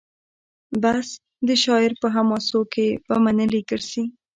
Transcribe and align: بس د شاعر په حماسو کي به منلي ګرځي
بس 0.83 1.07
د 1.47 1.49
شاعر 1.63 1.91
په 2.01 2.07
حماسو 2.15 2.59
کي 2.73 2.87
به 3.07 3.15
منلي 3.25 3.61
ګرځي 3.69 4.05